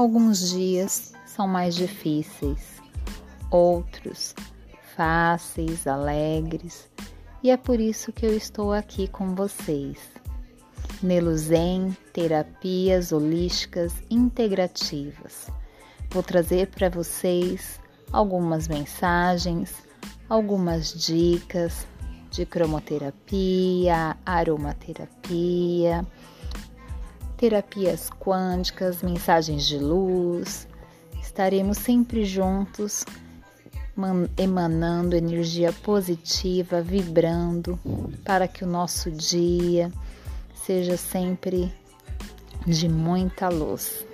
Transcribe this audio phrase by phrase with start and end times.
[0.00, 2.80] Alguns dias são mais difíceis,
[3.50, 4.34] outros
[4.96, 6.88] fáceis, alegres,
[7.42, 9.98] e é por isso que eu estou aqui com vocês.
[11.02, 15.48] Neluzen Terapias Holísticas Integrativas.
[16.08, 17.78] Vou trazer para vocês
[18.10, 19.70] algumas mensagens,
[20.30, 21.86] algumas dicas
[22.30, 26.06] de cromoterapia, aromaterapia,
[27.40, 30.68] terapias quânticas, mensagens de luz.
[31.22, 33.06] Estaremos sempre juntos,
[34.36, 37.80] emanando energia positiva, vibrando,
[38.26, 39.90] para que o nosso dia
[40.66, 41.72] seja sempre
[42.66, 44.04] de muita luz.